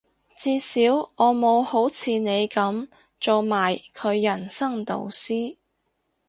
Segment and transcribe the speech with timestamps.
[0.35, 0.81] 至少
[1.15, 2.87] 我冇好似你噉
[3.19, 5.57] 做埋佢人生導師